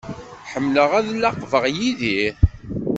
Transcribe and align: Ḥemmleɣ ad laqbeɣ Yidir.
Ḥemmleɣ 0.51 0.89
ad 0.99 1.07
laqbeɣ 1.13 1.63
Yidir. 1.77 2.33